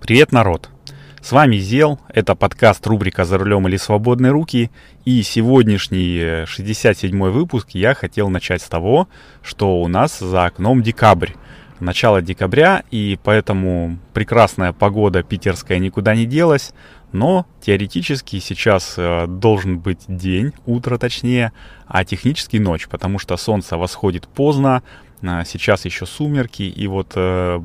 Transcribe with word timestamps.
Привет, 0.00 0.32
народ! 0.32 0.70
С 1.20 1.30
вами 1.30 1.56
Зел, 1.56 2.00
это 2.08 2.34
подкаст 2.34 2.84
рубрика 2.86 3.26
«За 3.26 3.36
рулем 3.36 3.68
или 3.68 3.76
свободные 3.76 4.32
руки», 4.32 4.70
и 5.04 5.22
сегодняшний 5.22 6.16
67-й 6.44 7.12
э, 7.12 7.30
выпуск 7.30 7.68
я 7.74 7.94
хотел 7.94 8.30
начать 8.30 8.62
с 8.62 8.68
того, 8.68 9.08
что 9.42 9.82
у 9.82 9.88
нас 9.88 10.18
за 10.18 10.46
окном 10.46 10.82
декабрь, 10.82 11.32
начало 11.80 12.22
декабря, 12.22 12.82
и 12.90 13.18
поэтому 13.22 13.98
прекрасная 14.14 14.72
погода 14.72 15.22
питерская 15.22 15.78
никуда 15.78 16.14
не 16.14 16.24
делась, 16.24 16.72
но 17.12 17.46
теоретически 17.60 18.40
сейчас 18.40 18.94
э, 18.96 19.26
должен 19.28 19.78
быть 19.78 20.00
день, 20.08 20.52
утро 20.64 20.96
точнее, 20.96 21.52
а 21.86 22.06
технически 22.06 22.56
ночь, 22.56 22.88
потому 22.88 23.18
что 23.18 23.36
солнце 23.36 23.76
восходит 23.76 24.26
поздно, 24.28 24.82
сейчас 25.22 25.84
еще 25.84 26.06
сумерки, 26.06 26.62
и 26.62 26.86
вот 26.86 27.12
э, 27.14 27.60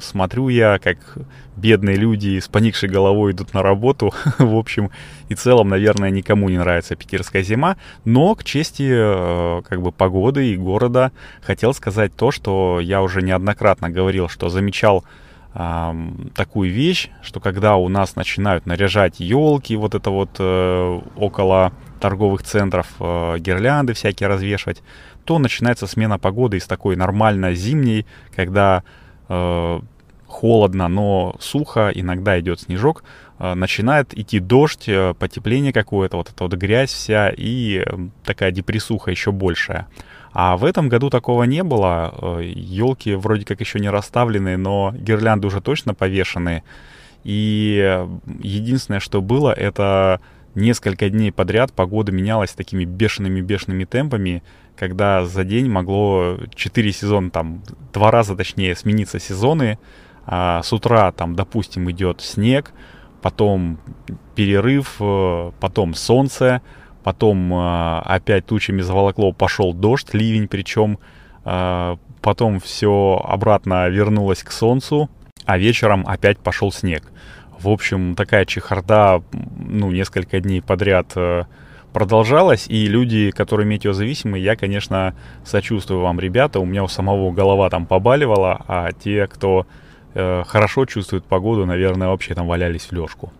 смотрю 0.00 0.48
я, 0.48 0.78
как 0.78 0.98
бедные 1.56 1.96
люди 1.96 2.38
с 2.38 2.48
поникшей 2.48 2.88
головой 2.88 3.32
идут 3.32 3.54
на 3.54 3.62
работу. 3.62 4.12
в 4.38 4.56
общем 4.56 4.90
и 5.28 5.34
целом, 5.34 5.68
наверное, 5.68 6.10
никому 6.10 6.48
не 6.48 6.58
нравится 6.58 6.96
питерская 6.96 7.42
зима. 7.42 7.76
Но 8.04 8.34
к 8.34 8.44
чести 8.44 8.88
э, 8.90 9.62
как 9.68 9.82
бы 9.82 9.92
погоды 9.92 10.52
и 10.52 10.56
города 10.56 11.12
хотел 11.42 11.74
сказать 11.74 12.14
то, 12.14 12.30
что 12.30 12.80
я 12.80 13.02
уже 13.02 13.22
неоднократно 13.22 13.90
говорил, 13.90 14.28
что 14.28 14.48
замечал 14.48 15.04
такую 15.54 16.70
вещь, 16.70 17.10
что 17.22 17.40
когда 17.40 17.76
у 17.76 17.88
нас 17.88 18.14
начинают 18.16 18.66
наряжать 18.66 19.18
елки, 19.18 19.74
вот 19.76 19.94
это 19.94 20.10
вот 20.10 20.30
э, 20.38 21.00
около 21.16 21.72
торговых 21.98 22.42
центров, 22.42 22.86
э, 23.00 23.38
гирлянды 23.38 23.94
всякие 23.94 24.28
развешивать, 24.28 24.82
то 25.28 25.38
начинается 25.38 25.86
смена 25.86 26.18
погоды 26.18 26.56
из 26.56 26.66
такой 26.66 26.96
нормально 26.96 27.52
зимней, 27.52 28.06
когда 28.34 28.82
э, 29.28 29.80
холодно, 30.26 30.88
но 30.88 31.36
сухо, 31.38 31.90
иногда 31.94 32.40
идет 32.40 32.60
снежок, 32.60 33.04
э, 33.38 33.52
начинает 33.52 34.16
идти 34.16 34.38
дождь, 34.38 34.88
э, 34.88 35.12
потепление 35.12 35.74
какое-то, 35.74 36.16
вот 36.16 36.30
эта 36.30 36.44
вот 36.44 36.54
грязь 36.54 36.94
вся 36.94 37.28
и 37.28 37.84
э, 37.84 38.08
такая 38.24 38.52
депрессуха 38.52 39.10
еще 39.10 39.30
большая. 39.30 39.86
А 40.32 40.56
в 40.56 40.64
этом 40.64 40.88
году 40.88 41.10
такого 41.10 41.42
не 41.42 41.62
было. 41.62 42.40
Елки 42.42 43.14
вроде 43.14 43.44
как 43.44 43.60
еще 43.60 43.80
не 43.80 43.90
расставлены, 43.90 44.56
но 44.56 44.94
гирлянды 44.96 45.46
уже 45.46 45.60
точно 45.60 45.92
повешены. 45.92 46.62
И 47.24 48.06
единственное, 48.40 49.00
что 49.00 49.20
было, 49.20 49.52
это 49.52 50.22
несколько 50.58 51.08
дней 51.08 51.32
подряд 51.32 51.72
погода 51.72 52.12
менялась 52.12 52.50
такими 52.52 52.84
бешеными-бешеными 52.84 53.84
темпами, 53.84 54.42
когда 54.76 55.24
за 55.24 55.44
день 55.44 55.70
могло 55.70 56.38
4 56.54 56.92
сезона, 56.92 57.30
там, 57.30 57.62
два 57.92 58.10
раза 58.10 58.36
точнее, 58.36 58.76
смениться 58.76 59.18
сезоны. 59.18 59.78
А 60.26 60.62
с 60.62 60.72
утра 60.72 61.10
там, 61.12 61.34
допустим, 61.34 61.90
идет 61.90 62.20
снег, 62.20 62.72
потом 63.22 63.78
перерыв, 64.34 64.96
э, 65.00 65.52
потом 65.58 65.94
солнце, 65.94 66.60
потом 67.02 67.52
э, 67.54 67.98
опять 68.00 68.46
тучами 68.46 68.82
заволокло, 68.82 69.32
пошел 69.32 69.72
дождь, 69.72 70.12
ливень 70.12 70.46
причем, 70.48 70.98
э, 71.44 71.96
потом 72.20 72.60
все 72.60 73.22
обратно 73.24 73.88
вернулось 73.88 74.42
к 74.42 74.52
солнцу, 74.52 75.08
а 75.46 75.56
вечером 75.56 76.04
опять 76.06 76.38
пошел 76.38 76.70
снег. 76.70 77.10
В 77.60 77.68
общем, 77.68 78.14
такая 78.14 78.44
чехарда, 78.44 79.22
ну, 79.58 79.90
несколько 79.90 80.40
дней 80.40 80.62
подряд 80.62 81.16
продолжалась, 81.92 82.66
и 82.68 82.86
люди, 82.86 83.30
которые 83.30 83.66
метеозависимы, 83.66 84.38
я, 84.38 84.56
конечно, 84.56 85.14
сочувствую 85.44 86.00
вам, 86.00 86.20
ребята, 86.20 86.60
у 86.60 86.64
меня 86.64 86.84
у 86.84 86.88
самого 86.88 87.32
голова 87.32 87.70
там 87.70 87.86
побаливала, 87.86 88.62
а 88.68 88.92
те, 88.92 89.26
кто 89.26 89.66
э, 90.14 90.44
хорошо 90.46 90.86
чувствует 90.86 91.24
погоду, 91.24 91.66
наверное, 91.66 92.08
вообще 92.08 92.34
там 92.34 92.46
валялись 92.46 92.86
в 92.86 92.92
лёжку. 92.92 93.32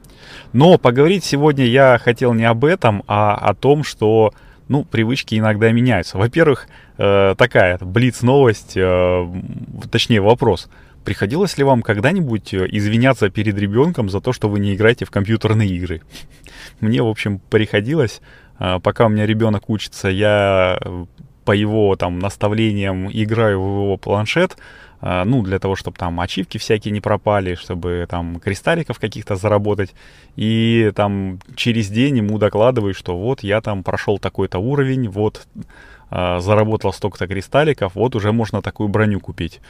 Но 0.53 0.79
поговорить 0.79 1.25
сегодня 1.25 1.65
я 1.67 1.99
хотел 2.03 2.35
не 2.35 2.45
об 2.45 2.65
этом, 2.65 3.05
а 3.07 3.35
о 3.35 3.55
том, 3.55 3.85
что, 3.85 4.33
ну, 4.69 4.85
привычки 4.85 5.39
иногда 5.39 5.71
меняются. 5.71 6.19
Во-первых, 6.19 6.69
э, 6.97 7.35
такая 7.37 7.79
блиц-новость, 7.79 8.77
э, 8.77 9.27
точнее 9.91 10.21
вопрос. 10.21 10.69
Приходилось 11.09 11.57
ли 11.57 11.65
вам 11.65 11.81
когда-нибудь 11.81 12.53
э, 12.53 12.67
извиняться 12.71 13.31
перед 13.31 13.59
ребенком 13.59 14.11
за 14.11 14.21
то, 14.21 14.35
что 14.35 14.51
вы 14.51 14.61
не 14.61 14.75
играете 14.75 15.07
в 15.07 15.11
компьютерные 15.11 15.71
игры? 15.71 16.03
Мне, 16.81 17.03
в 17.03 17.07
общем, 17.07 17.41
приходилось, 17.49 18.21
э, 18.59 18.79
пока 18.83 19.07
у 19.07 19.09
меня 19.09 19.25
ребенок 19.25 19.71
учится, 19.71 20.09
я 20.09 20.77
э, 20.79 21.07
по 21.47 21.53
его 21.53 21.97
там 21.97 22.19
наставлениям 22.19 23.09
играю 23.11 23.59
в 23.59 23.83
его 23.85 23.97
планшет, 23.97 24.59
ну, 25.01 25.43
для 25.43 25.61
того, 25.61 25.77
чтобы 25.77 25.97
там 25.97 26.21
ачивки 26.21 26.59
всякие 26.59 26.93
не 26.93 27.01
пропали, 27.01 27.55
чтобы 27.55 28.05
там 28.11 28.41
кристалликов 28.41 28.99
каких-то 28.99 29.37
заработать. 29.37 29.95
И 30.35 30.93
там 30.95 31.39
через 31.55 31.89
день 31.89 32.19
ему 32.19 32.37
докладываю, 32.37 32.95
что 32.95 33.17
вот 33.17 33.45
я 33.45 33.61
там 33.61 33.85
прошел 33.85 34.19
такой-то 34.19 34.59
уровень, 34.59 35.09
вот 35.09 35.47
а, 35.57 35.63
заработал 36.11 36.93
столько-то 36.93 37.27
кристалликов, 37.27 37.95
вот 37.95 38.17
уже 38.17 38.33
можно 38.33 38.63
такую 38.63 38.89
броню 38.89 39.21
купить. 39.21 39.61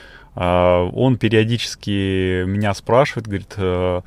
А, 0.41 0.85
он 0.85 1.17
периодически 1.17 2.45
меня 2.45 2.73
спрашивает, 2.73 3.27
говорит, 3.27 3.55
«Э, 3.57 4.03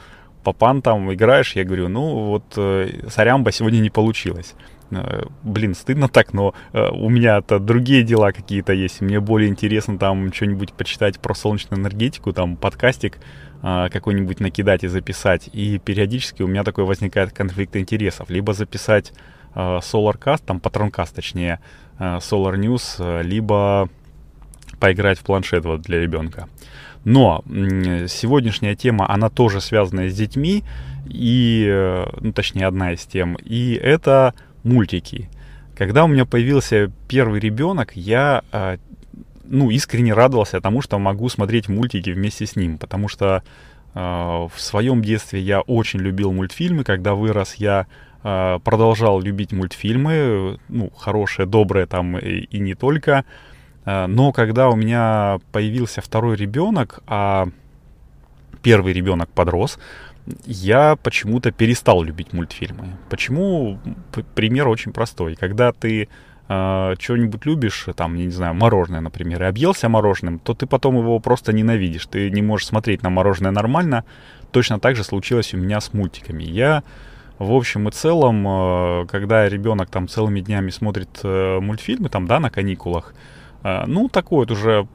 папан 0.46 0.81
там 0.81 1.14
играешь? 1.14 1.58
Я 1.58 1.66
говорю, 1.66 1.90
ну 1.90 2.25
вот 2.25 2.53
э, 2.56 3.09
сорямба 3.09 3.52
сегодня 3.52 3.80
не 3.80 3.90
получилось. 3.90 4.56
Э, 4.92 5.24
блин, 5.44 5.75
стыдно 5.75 6.08
так, 6.08 6.31
но 6.31 6.53
у 6.74 7.09
меня-то 7.09 7.59
другие 7.59 8.03
дела 8.03 8.31
какие-то 8.31 8.72
есть. 8.72 9.02
Мне 9.02 9.19
более 9.19 9.50
интересно 9.50 9.98
там 9.98 10.31
что-нибудь 10.31 10.72
почитать 10.72 11.19
про 11.19 11.36
солнечную 11.36 11.81
энергетику, 11.81 12.31
там 12.31 12.56
подкастик 12.56 13.18
какой-нибудь 13.62 14.40
накидать 14.40 14.84
и 14.84 14.88
записать. 14.88 15.48
И 15.53 15.78
периодически 15.78 16.42
у 16.42 16.48
меня 16.48 16.63
такой 16.63 16.84
возникает 16.84 17.31
конфликт 17.31 17.75
интересов. 17.75 18.31
Либо 18.31 18.53
записать 18.53 19.13
SolarCast, 19.53 20.42
там 20.48 20.59
Патронкаст 20.59 21.13
точнее, 21.16 21.59
Solar 22.01 22.56
News, 22.56 22.95
э, 22.97 23.22
либо 23.23 23.89
поиграть 24.79 25.19
в 25.19 25.23
планшет 25.23 25.66
вот 25.66 25.81
для 25.81 26.00
ребенка. 26.00 26.50
Но 27.03 27.44
сегодняшняя 27.45 28.75
тема, 28.75 29.07
она 29.09 29.29
тоже 29.29 29.62
связана 29.62 30.09
с 30.09 30.16
детьми, 30.16 30.63
и, 31.07 31.66
э, 31.67 32.06
ну, 32.19 32.34
точнее, 32.34 32.66
одна 32.66 32.94
из 32.94 33.01
тем, 33.06 33.35
и 33.35 33.73
это 33.73 34.34
мультики. 34.63 35.29
Когда 35.75 36.03
у 36.03 36.07
меня 36.07 36.25
появился 36.25 36.91
первый 37.07 37.39
ребенок, 37.39 37.95
я, 37.95 38.44
ну, 39.44 39.72
искренне 39.72 40.13
радовался 40.13 40.62
тому, 40.62 40.81
что 40.81 41.00
могу 41.00 41.28
смотреть 41.29 41.69
мультики 41.69 42.12
вместе 42.12 42.45
с 42.45 42.56
ним, 42.56 42.78
потому 42.78 43.07
что 43.07 43.41
в 43.95 44.51
своем 44.57 45.01
детстве 45.01 45.41
я 45.41 45.62
очень 45.62 46.00
любил 46.00 46.31
мультфильмы, 46.31 46.83
когда 46.83 47.16
вырос 47.16 47.56
я 47.56 47.88
продолжал 48.22 49.20
любить 49.20 49.52
мультфильмы, 49.52 50.59
ну, 50.70 50.92
хорошие, 50.96 51.46
добрые 51.46 51.86
там 51.86 52.18
и, 52.18 52.42
и 52.42 52.59
не 52.59 52.76
только. 52.76 53.26
А, 53.86 54.08
но 54.08 54.32
когда 54.32 54.70
у 54.70 54.76
меня 54.76 55.40
появился 55.52 56.02
второй 56.02 56.36
ребенок, 56.36 57.00
а 57.08 57.48
первый 58.62 58.94
ребенок 58.94 59.30
подрос, 59.30 59.80
я 60.46 60.96
почему-то 60.96 61.52
перестал 61.52 62.04
любить 62.04 62.34
мультфильмы. 62.34 62.98
Почему? 63.10 63.80
Пример 64.36 64.68
очень 64.68 64.94
простой. 64.94 65.36
Когда 65.36 65.72
ты 65.72 66.10
э, 66.48 66.96
что-нибудь 67.00 67.46
любишь, 67.46 67.88
там, 67.96 68.16
не 68.16 68.30
знаю, 68.30 68.54
мороженое, 68.54 69.02
например, 69.02 69.42
и 69.42 69.48
объелся 69.48 69.90
мороженым, 69.90 70.38
то 70.38 70.54
ты 70.54 70.68
потом 70.68 70.96
его 70.98 71.20
просто 71.20 71.54
ненавидишь. 71.54 72.06
Ты 72.06 72.30
не 72.30 72.44
можешь 72.44 72.68
смотреть 72.68 73.02
на 73.02 73.10
мороженое 73.10 73.52
нормально. 73.52 74.06
Точно 74.52 74.80
так 74.80 74.96
же 74.96 75.04
случилось 75.04 75.56
у 75.56 75.58
меня 75.58 75.81
с 75.81 75.92
мультиками. 75.92 76.44
Я 76.44 76.84
в 77.41 77.53
общем 77.53 77.88
и 77.88 77.91
целом, 77.91 78.47
э, 78.47 79.06
когда 79.07 79.50
ребенок 79.50 79.90
там 79.90 80.07
целыми 80.07 80.41
днями 80.41 80.69
смотрит 80.69 81.22
э, 81.24 81.59
мультфильмы, 81.59 82.07
там, 82.09 82.28
да, 82.28 82.40
на 82.40 82.52
каникулах, 82.52 83.16
э, 83.63 83.85
ну, 83.88 84.09
такое 84.09 84.41
вот 84.41 84.52
уже 84.52 84.88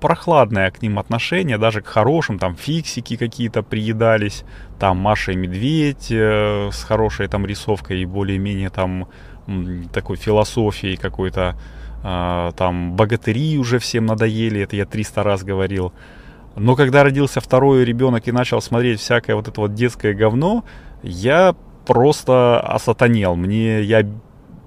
прохладное 0.00 0.70
к 0.72 0.82
ним 0.82 0.98
отношение, 0.98 1.58
даже 1.58 1.80
к 1.80 1.86
хорошим, 1.86 2.40
там, 2.40 2.56
фиксики 2.56 3.16
какие-то 3.16 3.62
приедались, 3.62 4.44
там, 4.80 4.98
Маша 4.98 5.30
и 5.30 5.36
Медведь 5.36 6.10
с 6.10 6.82
хорошей 6.82 7.28
там 7.28 7.46
рисовкой 7.46 8.00
и 8.00 8.06
более-менее 8.06 8.70
там 8.70 9.06
такой 9.92 10.16
философией 10.16 10.96
какой-то, 10.96 11.56
там, 12.02 12.96
богатыри 12.96 13.58
уже 13.58 13.78
всем 13.78 14.06
надоели, 14.06 14.60
это 14.60 14.76
я 14.76 14.86
300 14.86 15.22
раз 15.22 15.42
говорил. 15.42 15.92
Но 16.56 16.76
когда 16.76 17.04
родился 17.04 17.40
второй 17.40 17.84
ребенок 17.84 18.26
и 18.26 18.32
начал 18.32 18.60
смотреть 18.60 19.00
всякое 19.00 19.36
вот 19.36 19.48
это 19.48 19.60
вот 19.60 19.74
детское 19.74 20.14
говно, 20.14 20.64
я 21.02 21.54
просто 21.86 22.60
осатанел. 22.60 23.36
Мне 23.36 23.82
я 23.82 24.06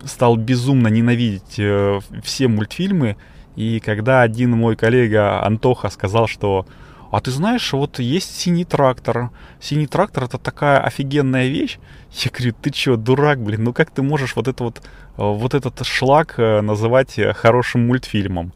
стал 0.06 0.36
безумно 0.36 0.88
ненавидеть 0.88 1.60
э, 1.60 2.00
все 2.24 2.48
мультфильмы. 2.48 3.18
И 3.56 3.80
когда 3.80 4.22
один 4.22 4.52
мой 4.52 4.76
коллега 4.76 5.46
Антоха 5.46 5.90
сказал, 5.90 6.28
что 6.28 6.66
а 7.12 7.22
ты 7.22 7.30
знаешь, 7.30 7.72
вот 7.74 8.00
есть 8.00 8.36
синий 8.40 8.66
трактор. 8.66 9.30
Синий 9.62 9.86
трактор 9.86 10.24
это 10.24 10.40
такая 10.40 10.80
офигенная 10.80 11.48
вещь. 11.48 11.78
Я 12.12 12.32
говорю, 12.32 12.56
ты 12.60 12.72
чё, 12.72 12.96
дурак, 12.96 13.40
блин, 13.40 13.66
ну 13.66 13.74
как 13.74 13.92
ты 13.92 14.02
можешь 14.02 14.36
вот 14.36 14.48
это 14.48 14.64
вот, 14.64 14.80
э, 14.80 14.82
вот 15.18 15.54
этот 15.54 15.86
шлак 15.86 16.36
э, 16.40 16.62
называть 16.62 17.20
хорошим 17.36 17.86
мультфильмом? 17.86 18.54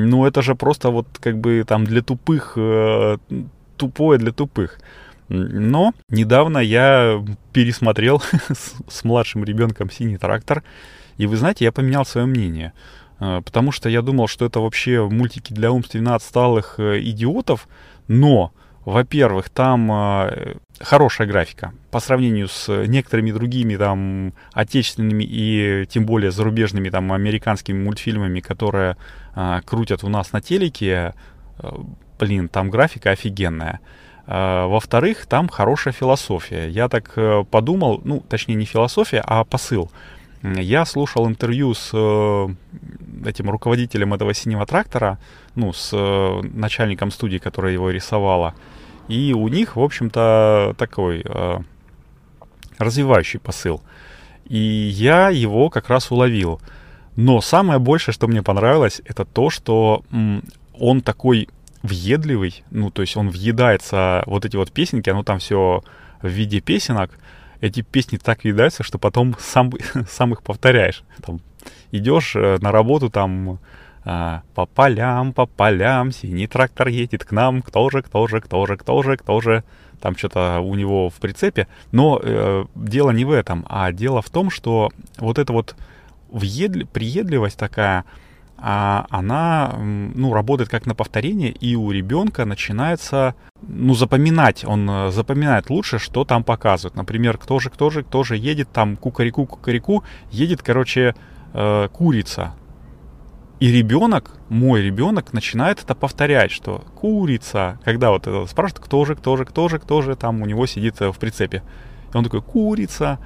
Ну 0.00 0.26
это 0.26 0.42
же 0.42 0.54
просто 0.54 0.90
вот 0.90 1.06
как 1.20 1.38
бы 1.38 1.64
там 1.66 1.84
для 1.84 2.02
тупых, 2.02 2.56
тупое 3.76 4.18
для 4.18 4.32
тупых. 4.32 4.78
Но 5.28 5.92
недавно 6.08 6.58
я 6.58 7.24
пересмотрел 7.52 8.20
с, 8.48 8.74
с 8.88 9.04
младшим 9.04 9.44
ребенком 9.44 9.90
«Синий 9.90 10.16
трактор», 10.16 10.62
и 11.18 11.26
вы 11.26 11.36
знаете, 11.36 11.64
я 11.64 11.72
поменял 11.72 12.06
свое 12.06 12.26
мнение. 12.26 12.72
Э, 13.20 13.42
потому 13.44 13.72
что 13.72 13.88
я 13.88 14.02
думал, 14.02 14.28
что 14.28 14.46
это 14.46 14.60
вообще 14.60 15.06
мультики 15.06 15.52
для 15.52 15.70
умственно 15.70 16.14
отсталых 16.14 16.76
э, 16.78 17.00
идиотов, 17.00 17.68
но 18.06 18.52
во-первых, 18.88 19.50
там 19.50 19.92
э, 19.92 20.54
хорошая 20.80 21.28
графика 21.28 21.74
по 21.90 22.00
сравнению 22.00 22.48
с 22.48 22.68
некоторыми 22.86 23.32
другими 23.32 23.76
там 23.76 24.32
отечественными 24.52 25.24
и 25.24 25.86
тем 25.90 26.06
более 26.06 26.30
зарубежными 26.30 26.88
там 26.88 27.12
американскими 27.12 27.78
мультфильмами, 27.78 28.40
которые 28.40 28.96
э, 29.34 29.60
крутят 29.66 30.04
у 30.04 30.08
нас 30.08 30.32
на 30.32 30.40
телеке. 30.40 31.14
Э, 31.58 31.70
блин, 32.18 32.48
там 32.48 32.70
графика 32.70 33.10
офигенная. 33.10 33.80
Э, 34.26 34.64
во-вторых, 34.64 35.26
там 35.26 35.48
хорошая 35.48 35.92
философия. 35.92 36.68
Я 36.70 36.88
так 36.88 37.12
э, 37.16 37.44
подумал, 37.50 38.00
ну, 38.04 38.20
точнее 38.20 38.54
не 38.54 38.64
философия, 38.64 39.22
а 39.22 39.44
посыл. 39.44 39.90
Я 40.42 40.86
слушал 40.86 41.28
интервью 41.28 41.74
с 41.74 41.90
этим 43.28 43.50
руководителем 43.50 44.14
этого 44.14 44.34
синего 44.34 44.66
трактора, 44.66 45.18
ну, 45.54 45.72
с 45.72 45.90
э, 45.92 46.40
начальником 46.42 47.10
студии, 47.10 47.38
которая 47.38 47.72
его 47.72 47.90
рисовала. 47.90 48.54
И 49.08 49.32
у 49.32 49.48
них, 49.48 49.76
в 49.76 49.80
общем-то, 49.80 50.74
такой 50.76 51.22
э, 51.24 51.58
развивающий 52.78 53.40
посыл. 53.40 53.82
И 54.44 54.58
я 54.58 55.30
его 55.30 55.70
как 55.70 55.88
раз 55.88 56.10
уловил. 56.10 56.60
Но 57.16 57.40
самое 57.40 57.78
большее, 57.78 58.14
что 58.14 58.28
мне 58.28 58.42
понравилось, 58.42 59.02
это 59.04 59.24
то, 59.24 59.50
что 59.50 60.02
м, 60.10 60.42
он 60.78 61.00
такой 61.00 61.48
въедливый, 61.82 62.62
ну, 62.70 62.90
то 62.90 63.02
есть 63.02 63.16
он 63.16 63.28
въедается, 63.28 64.22
вот 64.26 64.44
эти 64.44 64.56
вот 64.56 64.72
песенки, 64.72 65.10
оно 65.10 65.22
там 65.22 65.38
все 65.38 65.82
в 66.22 66.28
виде 66.28 66.60
песенок, 66.60 67.10
эти 67.60 67.82
песни 67.82 68.16
так 68.18 68.44
въедаются, 68.44 68.82
что 68.82 68.98
потом 68.98 69.36
сам, 69.38 69.72
сам 70.08 70.32
их 70.32 70.42
повторяешь. 70.42 71.02
Там, 71.24 71.40
идешь 71.92 72.36
э, 72.36 72.58
на 72.60 72.72
работу, 72.72 73.10
там 73.10 73.58
а, 74.10 74.42
по 74.54 74.64
полям, 74.64 75.34
по 75.34 75.44
полям, 75.44 76.12
синий 76.12 76.46
трактор 76.46 76.88
едет 76.88 77.24
к 77.24 77.32
нам, 77.32 77.60
кто 77.60 77.90
же, 77.90 78.00
кто 78.02 78.26
же, 78.26 78.40
кто 78.40 78.66
же, 78.66 78.78
кто 78.78 79.02
же, 79.02 79.16
кто 79.18 79.40
же. 79.42 79.64
Там 80.00 80.16
что-то 80.16 80.60
у 80.60 80.74
него 80.76 81.10
в 81.10 81.14
прицепе. 81.16 81.66
Но 81.92 82.18
э, 82.22 82.64
дело 82.74 83.10
не 83.10 83.26
в 83.26 83.32
этом, 83.32 83.66
а 83.68 83.92
дело 83.92 84.22
в 84.22 84.30
том, 84.30 84.48
что 84.48 84.90
вот 85.18 85.38
эта 85.38 85.52
вот 85.52 85.76
въедли, 86.30 86.84
приедливость 86.84 87.58
такая, 87.58 88.04
а 88.56 89.06
она, 89.10 89.74
ну, 89.76 90.32
работает 90.32 90.70
как 90.70 90.86
на 90.86 90.94
повторение, 90.94 91.50
и 91.50 91.76
у 91.76 91.90
ребенка 91.90 92.46
начинается, 92.46 93.34
ну, 93.60 93.94
запоминать, 93.94 94.64
он 94.64 94.88
э, 94.88 95.10
запоминает 95.10 95.68
лучше, 95.68 95.98
что 95.98 96.24
там 96.24 96.44
показывают. 96.44 96.96
Например, 96.96 97.36
кто 97.36 97.58
же, 97.58 97.68
кто 97.68 97.90
же, 97.90 98.04
кто 98.04 98.24
же 98.24 98.38
едет, 98.38 98.70
там 98.72 98.96
кукареку, 98.96 99.44
кукареку, 99.44 100.02
едет, 100.30 100.62
короче, 100.62 101.14
э, 101.52 101.88
курица, 101.92 102.54
и 103.60 103.72
ребенок, 103.72 104.30
мой 104.48 104.82
ребенок, 104.82 105.32
начинает 105.32 105.82
это 105.82 105.96
повторять, 105.96 106.52
что 106.52 106.84
курица, 106.94 107.80
когда 107.84 108.10
вот 108.10 108.28
это 108.28 108.46
спрашивают, 108.46 108.84
кто 108.84 109.04
же, 109.04 109.16
кто 109.16 109.36
же, 109.36 109.44
кто 109.44 109.68
же, 109.68 109.78
кто 109.80 110.00
же 110.00 110.14
там 110.14 110.42
у 110.42 110.46
него 110.46 110.66
сидит 110.66 111.00
э, 111.00 111.10
в 111.10 111.18
прицепе. 111.18 111.64
И 112.12 112.16
он 112.16 112.22
такой, 112.22 112.40
курица. 112.40 113.18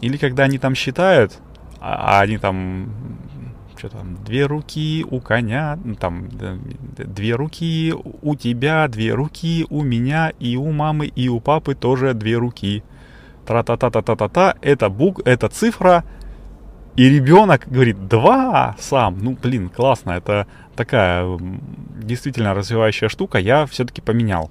Или 0.00 0.16
когда 0.16 0.44
они 0.44 0.58
там 0.58 0.74
считают, 0.74 1.38
а, 1.80 2.18
а 2.18 2.20
они 2.22 2.38
там, 2.38 2.88
что 3.76 3.90
там, 3.90 4.16
две 4.24 4.46
руки 4.46 5.04
у 5.10 5.20
коня, 5.20 5.78
ну, 5.84 5.96
там, 5.96 6.28
две 6.30 7.34
руки 7.34 7.94
у 8.22 8.36
тебя, 8.36 8.88
две 8.88 9.12
руки 9.12 9.66
у 9.68 9.82
меня, 9.82 10.32
и 10.40 10.56
у 10.56 10.72
мамы, 10.72 11.06
и 11.08 11.28
у 11.28 11.40
папы 11.40 11.74
тоже 11.74 12.14
две 12.14 12.36
руки. 12.36 12.82
Тра-та-та-та-та-та-та, 13.46 14.54
это 14.62 14.88
бук, 14.88 15.20
это 15.26 15.50
цифра, 15.50 16.04
и 16.96 17.08
ребенок 17.08 17.62
говорит, 17.66 18.06
два 18.08 18.76
сам. 18.78 19.18
Ну, 19.18 19.36
блин, 19.40 19.68
классно. 19.68 20.12
Это 20.12 20.46
такая 20.76 21.38
действительно 21.96 22.54
развивающая 22.54 23.08
штука. 23.08 23.38
Я 23.38 23.66
все-таки 23.66 24.00
поменял 24.00 24.50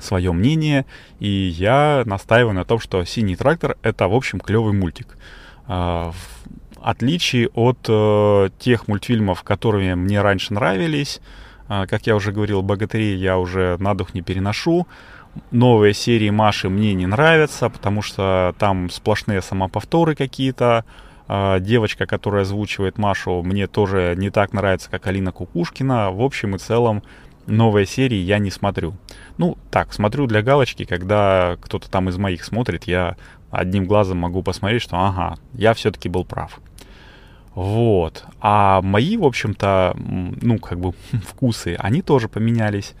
свое 0.00 0.32
мнение. 0.32 0.86
И 1.18 1.28
я 1.28 2.02
настаиваю 2.06 2.54
на 2.54 2.64
том, 2.64 2.78
что 2.78 3.04
«Синий 3.04 3.36
трактор»— 3.36 3.76
это, 3.82 4.08
в 4.08 4.14
общем, 4.14 4.40
клевый 4.40 4.72
мультик. 4.72 5.16
А, 5.66 6.12
в 6.12 6.78
отличие 6.80 7.48
от 7.48 7.78
э, 7.88 8.50
тех 8.58 8.86
мультфильмов, 8.86 9.42
которые 9.42 9.96
мне 9.96 10.22
раньше 10.22 10.54
нравились, 10.54 11.20
а, 11.68 11.86
как 11.86 12.06
я 12.06 12.16
уже 12.16 12.32
говорил, 12.32 12.62
«Богатырей» 12.62 13.16
я 13.16 13.38
уже 13.38 13.76
на 13.80 13.94
дух 13.94 14.14
не 14.14 14.22
переношу. 14.22 14.86
Новые 15.50 15.92
серии 15.92 16.30
Маши 16.30 16.68
мне 16.68 16.94
не 16.94 17.06
нравятся, 17.06 17.68
потому 17.68 18.00
что 18.02 18.54
там 18.58 18.90
сплошные 18.90 19.42
самоповторы 19.42 20.14
какие-то. 20.14 20.84
А, 21.28 21.60
девочка, 21.60 22.06
которая 22.06 22.42
озвучивает 22.42 22.96
Машу, 22.96 23.42
мне 23.42 23.66
тоже 23.66 24.14
не 24.16 24.30
так 24.30 24.54
нравится, 24.54 24.90
как 24.90 25.06
Алина 25.06 25.30
Кукушкина. 25.30 26.10
В 26.10 26.22
общем 26.22 26.56
и 26.56 26.58
целом, 26.58 27.02
новые 27.46 27.84
серии 27.84 28.16
я 28.16 28.38
не 28.38 28.50
смотрю. 28.50 28.94
Ну, 29.36 29.58
так, 29.70 29.92
смотрю 29.92 30.26
для 30.26 30.42
галочки, 30.42 30.84
когда 30.84 31.56
кто-то 31.60 31.90
там 31.90 32.08
из 32.08 32.16
моих 32.16 32.44
смотрит, 32.44 32.84
я 32.84 33.16
одним 33.50 33.84
глазом 33.84 34.18
могу 34.18 34.42
посмотреть, 34.42 34.82
что 34.82 34.96
ага, 34.96 35.36
я 35.52 35.74
все-таки 35.74 36.08
был 36.08 36.24
прав. 36.24 36.60
Вот. 37.54 38.24
А 38.40 38.80
мои, 38.82 39.16
в 39.16 39.24
общем-то, 39.24 39.96
ну, 39.96 40.58
как 40.58 40.80
бы 40.80 40.92
вкусы, 41.26 41.76
они 41.78 42.00
тоже 42.00 42.28
поменялись. 42.28 42.94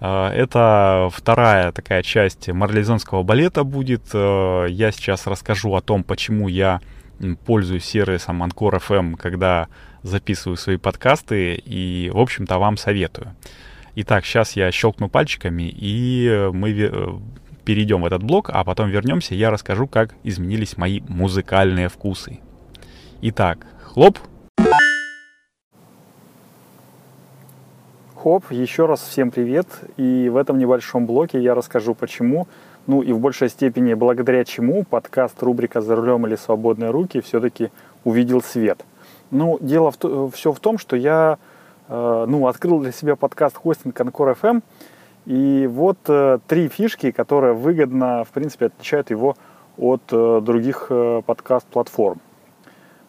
А, 0.00 0.30
это 0.32 1.08
вторая 1.12 1.72
такая 1.72 2.02
часть 2.02 2.48
марлезонского 2.48 3.22
балета 3.22 3.64
будет. 3.64 4.02
А, 4.12 4.66
я 4.66 4.92
сейчас 4.92 5.26
расскажу 5.26 5.74
о 5.74 5.80
том, 5.80 6.02
почему 6.02 6.48
я 6.48 6.80
пользуюсь 7.44 7.84
сервисом 7.84 8.42
Anchor 8.42 8.80
FM, 8.80 9.16
когда 9.16 9.68
записываю 10.02 10.56
свои 10.56 10.76
подкасты, 10.76 11.54
и, 11.54 12.10
в 12.12 12.18
общем-то, 12.18 12.58
вам 12.58 12.76
советую. 12.76 13.34
Итак, 13.96 14.24
сейчас 14.24 14.52
я 14.56 14.70
щелкну 14.70 15.08
пальчиками, 15.08 15.64
и 15.64 16.48
мы 16.52 16.70
э, 16.70 17.08
перейдем 17.64 18.02
в 18.02 18.06
этот 18.06 18.22
блок, 18.22 18.50
а 18.52 18.64
потом 18.64 18.88
вернемся, 18.88 19.34
я 19.34 19.50
расскажу, 19.50 19.86
как 19.86 20.14
изменились 20.22 20.76
мои 20.76 21.00
музыкальные 21.08 21.88
вкусы. 21.88 22.40
Итак, 23.22 23.66
хлоп. 23.82 24.18
Хоп, 28.22 28.50
еще 28.50 28.84
раз 28.84 29.00
всем 29.00 29.30
привет. 29.30 29.66
И 29.96 30.28
в 30.28 30.36
этом 30.36 30.58
небольшом 30.58 31.06
блоке 31.06 31.40
я 31.40 31.54
расскажу, 31.54 31.94
почему 31.94 32.48
ну 32.86 33.00
и 33.00 33.12
в 33.14 33.18
большей 33.18 33.48
степени 33.48 33.94
благодаря 33.94 34.44
чему 34.44 34.84
подкаст 34.84 35.42
рубрика 35.42 35.80
«За 35.80 35.96
рулем 35.96 36.26
или 36.26 36.36
свободные 36.36 36.90
руки» 36.90 37.22
все-таки 37.22 37.70
увидел 38.04 38.42
свет. 38.42 38.84
Ну, 39.30 39.56
дело 39.62 39.90
в, 39.90 40.30
все 40.32 40.52
в 40.52 40.60
том, 40.60 40.76
что 40.76 40.96
я 40.96 41.38
э, 41.88 42.26
ну, 42.28 42.46
открыл 42.46 42.80
для 42.80 42.92
себя 42.92 43.16
подкаст 43.16 43.56
хостинг 43.56 43.98
Анкор 43.98 44.36
FM, 44.38 44.60
и 45.24 45.66
вот 45.66 45.96
э, 46.08 46.40
три 46.46 46.68
фишки, 46.68 47.12
которые 47.12 47.54
выгодно, 47.54 48.24
в 48.24 48.28
принципе, 48.32 48.66
отличают 48.66 49.08
его 49.08 49.34
от 49.78 50.02
э, 50.10 50.40
других 50.42 50.92
подкаст-платформ. 51.24 52.20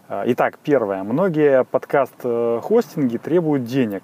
Итак, 0.08 0.58
первое. 0.64 1.04
Многие 1.04 1.66
подкаст-хостинги 1.66 3.18
требуют 3.18 3.66
денег. 3.66 4.04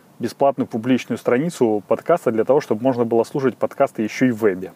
бесплатную 0.21 0.67
публичную 0.67 1.17
страницу 1.17 1.83
подкаста 1.87 2.31
для 2.31 2.45
того, 2.45 2.61
чтобы 2.61 2.83
можно 2.83 3.03
было 3.03 3.23
слушать 3.23 3.57
подкасты 3.57 4.03
еще 4.03 4.27
и 4.27 4.31
в 4.31 4.37
вебе. 4.37 4.71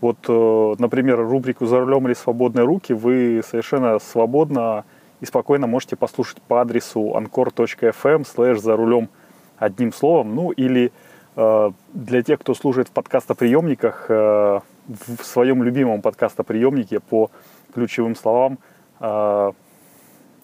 Вот, 0.00 0.18
э, 0.28 0.74
например, 0.78 1.20
рубрику 1.20 1.64
«За 1.66 1.78
рулем 1.78 2.06
или 2.08 2.14
свободные 2.14 2.64
руки» 2.64 2.92
вы 2.92 3.40
совершенно 3.48 4.00
свободно 4.00 4.84
и 5.20 5.26
спокойно 5.26 5.68
можете 5.68 5.94
послушать 5.94 6.42
по 6.42 6.60
адресу 6.60 7.14
anchor.fm 7.16 8.26
слэш 8.26 8.58
«За 8.58 8.76
рулем» 8.76 9.08
одним 9.56 9.92
словом. 9.92 10.34
Ну 10.34 10.50
или 10.50 10.90
э, 11.36 11.70
для 11.92 12.22
тех, 12.24 12.40
кто 12.40 12.52
служит 12.54 12.88
в 12.88 12.90
подкастоприемниках, 12.90 14.06
э, 14.08 14.60
в 14.88 15.22
своем 15.22 15.62
любимом 15.62 16.02
подкастоприемнике 16.02 16.98
по 16.98 17.30
ключевым 17.72 18.16
словам 18.16 18.58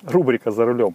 рубрика 0.06 0.52
«За 0.52 0.64
рулем». 0.64 0.94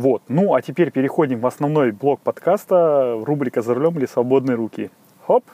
Вот. 0.00 0.22
Ну, 0.28 0.54
а 0.54 0.62
теперь 0.62 0.90
переходим 0.90 1.40
в 1.40 1.46
основной 1.46 1.92
блок 1.92 2.22
подкаста, 2.22 3.20
рубрика 3.22 3.60
«За 3.60 3.74
рулем 3.74 3.98
или 3.98 4.06
свободные 4.06 4.54
руки». 4.54 4.90
Хоп! 5.26 5.44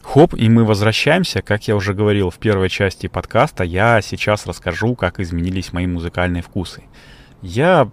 Хоп, 0.00 0.32
и 0.34 0.48
мы 0.48 0.64
возвращаемся. 0.64 1.42
Как 1.42 1.68
я 1.68 1.76
уже 1.76 1.92
говорил 1.92 2.30
в 2.30 2.38
первой 2.38 2.70
части 2.70 3.08
подкаста, 3.08 3.62
я 3.62 4.00
сейчас 4.00 4.46
расскажу, 4.46 4.94
как 4.94 5.20
изменились 5.20 5.74
мои 5.74 5.86
музыкальные 5.86 6.42
вкусы. 6.42 6.82
Я 7.42 7.90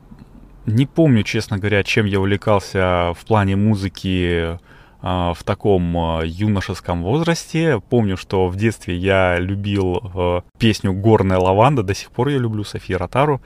не 0.65 0.85
помню, 0.85 1.23
честно 1.23 1.57
говоря, 1.57 1.83
чем 1.83 2.05
я 2.05 2.21
увлекался 2.21 3.11
в 3.19 3.25
плане 3.27 3.57
музыки 3.57 4.57
в 5.03 5.37
таком 5.43 5.97
а, 5.97 6.21
юношеском 6.23 7.03
возрасте. 7.03 7.81
Помню, 7.89 8.15
что 8.15 8.47
в 8.47 8.55
детстве 8.55 8.95
я 8.95 9.37
любил 9.37 10.01
а, 10.01 10.43
песню 10.57 10.93
«Горная 10.93 11.37
лаванда», 11.37 11.83
до 11.83 11.93
сих 11.93 12.09
пор 12.09 12.29
я 12.29 12.37
люблю 12.37 12.63
Софию 12.63 12.97
Ротару. 12.99 13.41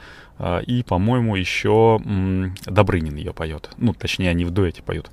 И, 0.67 0.83
по-моему, 0.87 1.35
еще 1.35 1.99
Добрынин 2.67 3.15
ее 3.15 3.33
поет. 3.33 3.71
Ну, 3.77 3.93
точнее, 3.95 4.29
они 4.29 4.45
в 4.45 4.51
дуэте 4.51 4.83
поют. 4.83 5.09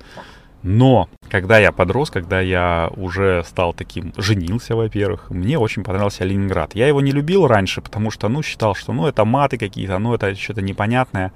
Но, 0.62 1.08
когда 1.30 1.58
я 1.58 1.72
подрос, 1.72 2.10
когда 2.10 2.40
я 2.40 2.90
уже 2.94 3.42
стал 3.46 3.72
таким, 3.72 4.12
женился, 4.18 4.76
во-первых, 4.76 5.30
мне 5.30 5.58
очень 5.58 5.82
понравился 5.82 6.24
Ленинград. 6.24 6.74
Я 6.74 6.88
его 6.88 7.00
не 7.00 7.10
любил 7.10 7.46
раньше, 7.46 7.80
потому 7.80 8.10
что, 8.10 8.28
ну, 8.28 8.42
считал, 8.42 8.74
что, 8.74 8.92
ну, 8.92 9.06
это 9.06 9.24
маты 9.24 9.56
какие-то, 9.56 9.98
ну, 9.98 10.14
это 10.14 10.34
что-то 10.34 10.60
непонятное. 10.60 11.32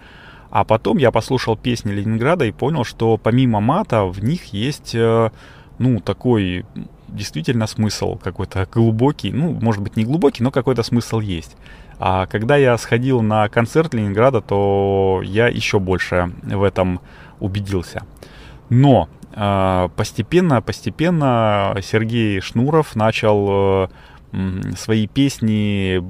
А 0.50 0.64
потом 0.64 0.98
я 0.98 1.10
послушал 1.10 1.56
песни 1.56 1.92
Ленинграда 1.92 2.44
и 2.44 2.52
понял, 2.52 2.84
что 2.84 3.18
помимо 3.18 3.60
мата 3.60 4.04
в 4.04 4.22
них 4.22 4.46
есть, 4.46 4.94
э, 4.94 5.30
ну, 5.78 6.00
такой 6.00 6.64
действительно 7.08 7.66
смысл 7.66 8.16
какой-то 8.16 8.66
глубокий, 8.72 9.32
ну, 9.32 9.52
может 9.52 9.82
быть, 9.82 9.96
не 9.96 10.04
глубокий, 10.04 10.42
но 10.42 10.50
какой-то 10.50 10.82
смысл 10.82 11.20
есть. 11.20 11.56
А 11.98 12.26
когда 12.26 12.56
я 12.56 12.76
сходил 12.78 13.22
на 13.22 13.48
концерт 13.48 13.92
Ленинграда, 13.94 14.40
то 14.40 15.20
я 15.24 15.48
еще 15.48 15.78
больше 15.78 16.32
в 16.42 16.62
этом 16.62 17.00
убедился. 17.40 18.04
Но 18.70 19.08
э, 19.34 19.88
постепенно, 19.96 20.62
постепенно 20.62 21.76
Сергей 21.82 22.40
Шнуров 22.40 22.94
начал 22.94 23.88
э, 24.32 24.72
свои 24.76 25.06
песни 25.06 26.02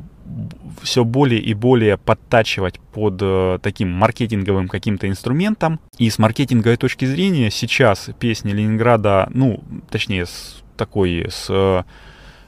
все 0.83 1.05
более 1.05 1.41
и 1.41 1.55
более 1.55 1.97
подтачивать 1.97 2.81
под 2.93 3.19
э, 3.21 3.59
таким 3.63 3.91
маркетинговым 3.91 4.69
каким-то 4.69 5.09
инструментом. 5.09 5.81
И 5.99 6.09
с 6.09 6.19
маркетинговой 6.19 6.77
точки 6.77 7.05
зрения 7.05 7.51
сейчас 7.51 8.11
песни 8.19 8.53
Ленинграда, 8.53 9.29
ну, 9.33 9.63
точнее, 9.91 10.27
с 10.27 10.63
такой, 10.77 11.27
с 11.29 11.47
э, 11.49 11.83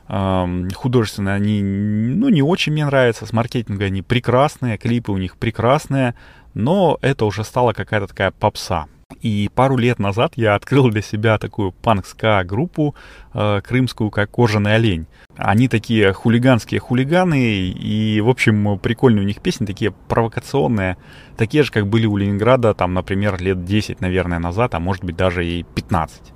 э, 0.08 0.68
художественно 0.74 1.34
они, 1.34 1.62
ну, 1.62 2.28
не 2.28 2.42
очень 2.42 2.72
мне 2.72 2.86
нравятся, 2.86 3.26
с 3.26 3.32
маркетинга 3.32 3.86
они 3.86 4.02
прекрасные, 4.02 4.78
клипы 4.78 5.12
у 5.12 5.18
них 5.18 5.36
прекрасные, 5.36 6.14
но 6.54 6.98
это 7.02 7.24
уже 7.24 7.44
стала 7.44 7.72
какая-то 7.72 8.08
такая 8.08 8.30
попса. 8.30 8.86
И 9.20 9.50
пару 9.54 9.76
лет 9.76 9.98
назад 9.98 10.32
я 10.36 10.54
открыл 10.54 10.88
для 10.90 11.02
себя 11.02 11.38
такую 11.38 11.72
панк-ска 11.72 12.42
группу 12.44 12.94
э, 13.34 13.60
крымскую, 13.62 14.10
как 14.10 14.30
«Кожаный 14.30 14.76
олень». 14.76 15.06
Они 15.36 15.68
такие 15.68 16.12
хулиганские 16.12 16.80
хулиганы, 16.80 17.68
и, 17.68 18.20
в 18.20 18.28
общем, 18.28 18.78
прикольные 18.78 19.22
у 19.22 19.26
них 19.26 19.40
песни, 19.40 19.66
такие 19.66 19.90
провокационные, 19.90 20.96
такие 21.36 21.64
же, 21.64 21.72
как 21.72 21.86
были 21.86 22.06
у 22.06 22.16
Ленинграда, 22.16 22.74
там, 22.74 22.94
например, 22.94 23.40
лет 23.40 23.64
10, 23.64 24.00
наверное, 24.00 24.38
назад, 24.38 24.74
а 24.74 24.80
может 24.80 25.04
быть 25.04 25.16
даже 25.16 25.46
и 25.46 25.62
15. 25.62 26.32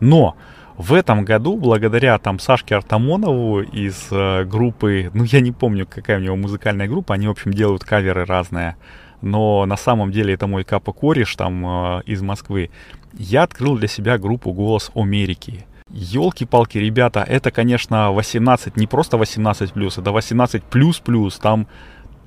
Но 0.00 0.36
в 0.80 0.94
этом 0.94 1.26
году, 1.26 1.58
благодаря 1.58 2.18
там 2.18 2.38
Сашке 2.38 2.74
Артамонову 2.74 3.60
из 3.60 4.08
э, 4.10 4.44
группы, 4.44 5.10
ну 5.12 5.24
я 5.24 5.40
не 5.40 5.52
помню, 5.52 5.86
какая 5.86 6.18
у 6.18 6.22
него 6.22 6.36
музыкальная 6.36 6.88
группа, 6.88 7.14
они, 7.14 7.26
в 7.26 7.32
общем, 7.32 7.52
делают 7.52 7.84
каверы 7.84 8.24
разные, 8.24 8.76
но 9.22 9.66
на 9.66 9.76
самом 9.76 10.10
деле 10.12 10.34
это 10.34 10.46
мой 10.46 10.64
капа 10.64 10.92
кореш 10.92 11.34
там 11.36 11.66
э, 11.98 12.02
из 12.06 12.22
Москвы. 12.22 12.70
Я 13.14 13.42
открыл 13.42 13.76
для 13.76 13.88
себя 13.88 14.18
группу 14.18 14.52
«Голос 14.52 14.90
Америки». 14.94 15.66
Елки-палки, 15.92 16.78
ребята, 16.78 17.24
это, 17.26 17.50
конечно, 17.50 18.12
18, 18.12 18.76
не 18.76 18.86
просто 18.86 19.18
18 19.18 19.72
плюс, 19.72 19.98
это 19.98 20.12
18 20.12 20.62
плюс 20.62 21.00
плюс, 21.00 21.36
там 21.38 21.66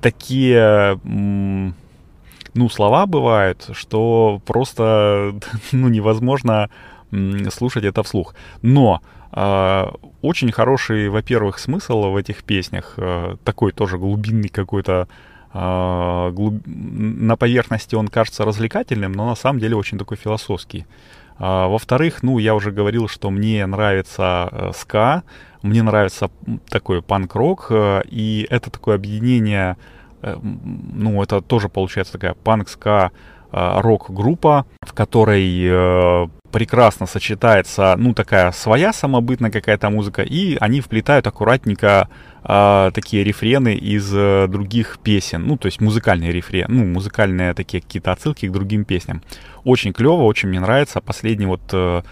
такие, 0.02 1.00
ну, 1.02 2.68
слова 2.68 3.06
бывают, 3.06 3.70
что 3.72 4.42
просто, 4.44 5.34
ну, 5.72 5.88
невозможно 5.88 6.68
слушать 7.50 7.84
это 7.84 8.02
вслух. 8.02 8.34
Но 8.60 9.00
э, 9.32 9.86
очень 10.20 10.52
хороший, 10.52 11.08
во-первых, 11.08 11.58
смысл 11.58 12.10
в 12.10 12.16
этих 12.16 12.44
песнях, 12.44 12.94
э, 12.98 13.36
такой 13.44 13.72
тоже 13.72 13.96
глубинный 13.96 14.48
какой-то, 14.48 15.08
э, 15.08 15.33
глуб... 15.54 16.62
на 16.66 17.36
поверхности 17.36 17.94
он 17.94 18.08
кажется 18.08 18.44
развлекательным, 18.44 19.12
но 19.12 19.26
на 19.28 19.36
самом 19.36 19.60
деле 19.60 19.76
очень 19.76 19.98
такой 19.98 20.16
философский. 20.16 20.84
А, 21.38 21.68
во-вторых, 21.68 22.22
ну, 22.22 22.38
я 22.38 22.54
уже 22.54 22.70
говорил, 22.70 23.08
что 23.08 23.30
мне 23.30 23.64
нравится 23.66 24.48
э, 24.50 24.70
ска, 24.74 25.24
мне 25.62 25.82
нравится 25.82 26.30
такой 26.68 27.02
панк-рок, 27.02 27.66
э, 27.70 28.02
и 28.06 28.46
это 28.50 28.70
такое 28.70 28.94
объединение, 28.94 29.76
э, 30.22 30.36
ну, 30.42 31.22
это 31.22 31.40
тоже 31.40 31.68
получается 31.68 32.14
такая 32.14 32.34
панк-ска 32.34 33.10
рок-группа, 33.56 34.66
в 34.80 34.92
которой 34.94 36.28
прекрасно 36.54 37.06
сочетается, 37.06 37.96
ну, 37.98 38.14
такая 38.14 38.52
своя 38.52 38.92
самобытная 38.92 39.50
какая-то 39.50 39.90
музыка, 39.90 40.22
и 40.22 40.56
они 40.60 40.80
вплетают 40.80 41.26
аккуратненько 41.26 42.08
э, 42.44 42.90
такие 42.94 43.24
рефрены 43.24 43.74
из 43.74 44.08
э, 44.14 44.46
других 44.46 45.00
песен, 45.02 45.48
ну, 45.48 45.56
то 45.56 45.66
есть 45.66 45.80
музыкальные 45.80 46.30
рефрены, 46.30 46.72
ну, 46.72 46.84
музыкальные 46.84 47.54
такие 47.54 47.82
какие-то 47.82 48.12
отсылки 48.12 48.46
к 48.46 48.52
другим 48.52 48.84
песням. 48.84 49.20
Очень 49.64 49.92
клево, 49.92 50.22
очень 50.22 50.48
мне 50.48 50.60
нравится. 50.60 51.00
Последний 51.00 51.46
вот 51.46 51.62
э, 51.72 52.02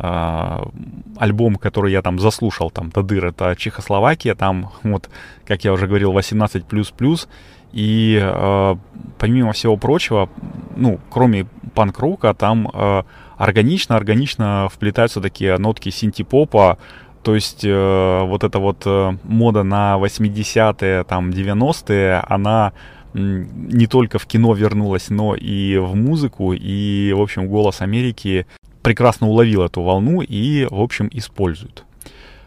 альбом, 0.00 1.56
который 1.56 1.92
я 1.92 2.02
там 2.02 2.18
заслушал, 2.18 2.70
там, 2.70 2.90
Тадыр, 2.90 3.26
это 3.26 3.54
Чехословакия, 3.56 4.34
там, 4.34 4.70
вот, 4.82 5.10
как 5.46 5.64
я 5.64 5.72
уже 5.72 5.86
говорил, 5.86 6.12
18++, 6.12 7.28
и 7.72 8.18
э, 8.20 8.76
помимо 9.18 9.52
всего 9.52 9.76
прочего, 9.76 10.28
ну, 10.76 10.98
кроме 11.10 11.46
панк-рока, 11.74 12.34
там 12.34 12.68
э, 12.72 13.02
органично, 13.36 13.96
органично 13.96 14.68
вплетаются 14.72 15.20
такие 15.20 15.56
нотки 15.58 15.90
синтепопа, 15.90 16.78
то 17.22 17.34
есть 17.34 17.64
э, 17.64 18.22
вот 18.24 18.44
эта 18.44 18.58
вот 18.58 18.82
э, 18.86 19.16
мода 19.22 19.62
на 19.62 19.98
80-е, 19.98 21.04
там 21.04 21.30
90-е, 21.30 22.24
она 22.28 22.72
не 23.12 23.86
только 23.86 24.18
в 24.18 24.26
кино 24.26 24.54
вернулась, 24.54 25.10
но 25.10 25.34
и 25.34 25.78
в 25.78 25.94
музыку, 25.96 26.52
и, 26.52 27.12
в 27.12 27.20
общем, 27.20 27.48
«Голос 27.48 27.80
Америки» 27.80 28.46
прекрасно 28.82 29.28
уловил 29.28 29.62
эту 29.62 29.82
волну 29.82 30.22
и, 30.22 30.66
в 30.70 30.80
общем, 30.80 31.08
использует. 31.12 31.84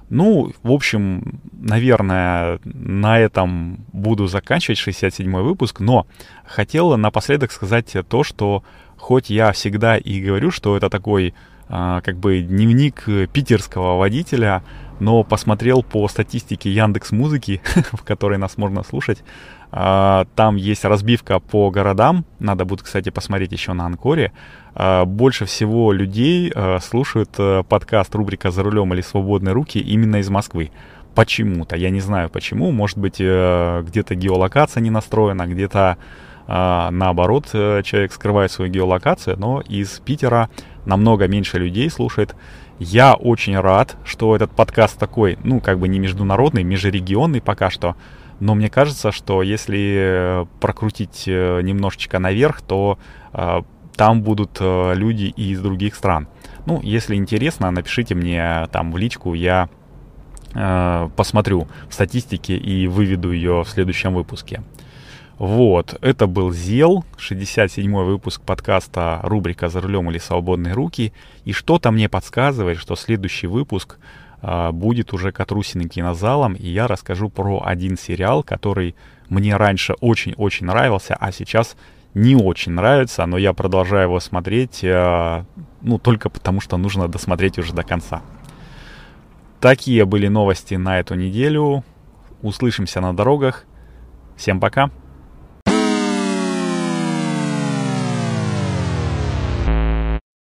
Ну, 0.10 0.52
в 0.62 0.72
общем, 0.72 1.40
наверное, 1.54 2.60
на 2.64 3.20
этом 3.20 3.86
буду 3.92 4.28
заканчивать 4.28 4.78
67-й 4.78 5.42
выпуск, 5.42 5.80
но 5.80 6.06
хотел 6.46 6.96
напоследок 6.98 7.52
сказать 7.52 7.96
то, 8.08 8.24
что 8.24 8.64
хоть 8.98 9.30
я 9.30 9.52
всегда 9.54 9.98
и 9.98 10.22
говорю, 10.22 10.52
что 10.52 10.78
это 10.78 10.90
такой 10.90 11.34
а, 11.68 12.02
как 12.02 12.18
бы 12.18 12.42
дневник 12.42 13.06
питерского 13.32 13.98
водителя, 13.98 14.64
но 15.00 15.24
посмотрел 15.24 15.82
по 15.82 16.08
статистике 16.08 16.72
Яндекс 16.72 17.12
Музыки, 17.12 17.62
в 17.92 18.04
которой 18.04 18.38
нас 18.38 18.58
можно 18.58 18.84
слушать, 18.84 19.24
там 19.74 20.56
есть 20.56 20.86
разбивка 20.86 21.40
по 21.40 21.72
городам, 21.72 22.26
надо 22.40 22.64
будет, 22.64 22.84
кстати, 22.84 23.10
посмотреть 23.10 23.54
еще 23.54 23.74
на 23.74 23.88
Анкоре. 23.88 24.32
А, 24.76 25.06
больше 25.06 25.46
всего 25.46 25.92
людей 25.92 26.54
слушают 26.82 27.32
э, 27.40 27.64
подкаст 27.68 28.14
рубрика 28.14 28.52
«За 28.52 28.62
рулем» 28.62 28.94
или 28.94 29.02
«Свободные 29.02 29.54
руки» 29.54 29.80
именно 29.80 30.18
из 30.18 30.30
Москвы. 30.30 30.72
Почему-то, 31.16 31.76
я 31.76 31.90
не 31.90 32.02
знаю 32.02 32.30
почему, 32.30 32.72
может 32.72 32.98
быть, 32.98 33.18
э, 33.20 33.84
где-то 33.88 34.16
геолокация 34.16 34.82
не 34.82 34.90
настроена, 34.90 35.48
где-то 35.48 35.98
а, 36.46 36.92
наоборот, 36.92 37.50
э, 37.54 37.82
человек 37.84 38.12
скрывает 38.12 38.52
свою 38.52 38.72
геолокацию, 38.72 39.38
но 39.40 39.62
из 39.62 40.00
Питера 40.00 40.50
намного 40.86 41.28
меньше 41.28 41.58
людей 41.58 41.90
слушает. 41.90 42.36
Я 42.80 43.14
очень 43.14 43.58
рад, 43.58 43.96
что 44.04 44.36
этот 44.36 44.52
подкаст 44.52 44.98
такой, 45.00 45.38
ну, 45.44 45.60
как 45.62 45.80
бы 45.80 45.88
не 45.88 46.00
международный, 46.00 46.64
межрегионный 46.64 47.42
пока 47.42 47.70
что. 47.70 47.96
Но 48.40 48.56
мне 48.56 48.70
кажется, 48.70 49.12
что 49.12 49.42
если 49.42 50.48
прокрутить 50.60 51.24
э, 51.28 51.62
немножечко 51.62 52.20
наверх, 52.20 52.62
то 52.62 52.98
э, 53.34 53.62
там 53.96 54.22
будут 54.22 54.58
э, 54.60 54.94
люди 54.96 55.26
и 55.26 55.52
из 55.52 55.62
других 55.62 55.96
стран. 55.96 56.28
Ну, 56.66 56.82
если 56.82 57.16
интересно, 57.16 57.72
напишите 57.72 58.16
мне 58.16 58.68
там 58.72 58.92
в 58.92 58.98
личку, 58.98 59.34
я 59.34 59.70
э, 60.54 61.10
посмотрю 61.16 61.68
в 61.90 61.94
статистике 61.94 62.58
и 62.58 62.88
выведу 62.88 63.32
ее 63.32 63.64
в 63.64 63.70
следующем 63.70 64.14
выпуске. 64.14 64.64
Вот, 65.40 65.98
это 66.02 66.28
был 66.28 66.52
ЗЕЛ, 66.52 67.04
67-й 67.18 67.88
выпуск 67.88 68.42
подкаста 68.44 69.20
рубрика 69.24 69.68
«За 69.68 69.82
рулем 69.82 70.10
или 70.12 70.20
свободные 70.20 70.74
руки». 70.74 71.12
И 71.44 71.54
что-то 71.54 71.92
мне 71.92 72.08
подсказывает, 72.08 72.78
что 72.78 72.96
следующий 72.96 73.48
выпуск 73.48 73.98
будет 74.72 75.14
уже 75.14 75.32
Катрусиным 75.32 75.88
кинозалом, 75.88 76.54
и 76.54 76.68
я 76.68 76.88
расскажу 76.88 77.30
про 77.30 77.64
один 77.66 77.98
сериал, 77.98 78.44
который 78.44 78.96
мне 79.30 79.56
раньше 79.56 79.94
очень-очень 80.02 80.66
нравился, 80.66 81.16
а 81.20 81.32
сейчас 81.32 81.76
не 82.14 82.36
очень 82.36 82.74
нравится, 82.74 83.26
но 83.26 83.38
я 83.38 83.54
продолжаю 83.54 84.04
его 84.04 84.20
смотреть, 84.20 84.82
а, 84.84 85.46
ну, 85.82 85.98
только 85.98 86.30
потому 86.30 86.62
что 86.62 86.78
нужно 86.78 87.08
досмотреть 87.08 87.58
уже 87.58 87.74
до 87.74 87.84
конца. 87.84 88.22
Такие 89.60 90.06
были 90.06 90.28
новости 90.28 90.76
на 90.76 91.00
эту 91.00 91.16
неделю. 91.16 91.84
Услышимся 92.42 93.00
на 93.00 93.16
дорогах. 93.16 93.66
Всем 94.36 94.60
пока! 94.60 94.92